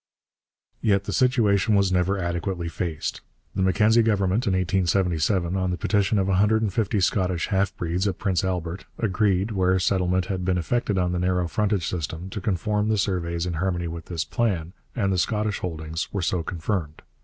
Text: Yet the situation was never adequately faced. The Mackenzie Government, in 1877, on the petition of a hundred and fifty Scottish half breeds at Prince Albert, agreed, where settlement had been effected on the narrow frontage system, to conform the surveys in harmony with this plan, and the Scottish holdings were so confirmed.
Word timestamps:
Yet 0.81 1.03
the 1.03 1.13
situation 1.13 1.75
was 1.75 1.91
never 1.91 2.17
adequately 2.17 2.67
faced. 2.69 3.21
The 3.53 3.61
Mackenzie 3.61 4.01
Government, 4.01 4.47
in 4.47 4.53
1877, 4.53 5.55
on 5.55 5.69
the 5.69 5.77
petition 5.77 6.17
of 6.17 6.27
a 6.27 6.37
hundred 6.37 6.63
and 6.63 6.73
fifty 6.73 6.99
Scottish 6.99 7.49
half 7.49 7.77
breeds 7.77 8.07
at 8.07 8.17
Prince 8.17 8.43
Albert, 8.43 8.85
agreed, 8.97 9.51
where 9.51 9.77
settlement 9.77 10.25
had 10.25 10.43
been 10.43 10.57
effected 10.57 10.97
on 10.97 11.11
the 11.11 11.19
narrow 11.19 11.47
frontage 11.47 11.85
system, 11.87 12.31
to 12.31 12.41
conform 12.41 12.87
the 12.89 12.97
surveys 12.97 13.45
in 13.45 13.53
harmony 13.53 13.87
with 13.87 14.05
this 14.05 14.25
plan, 14.25 14.73
and 14.95 15.13
the 15.13 15.19
Scottish 15.19 15.59
holdings 15.59 16.11
were 16.11 16.23
so 16.23 16.41
confirmed. 16.41 17.03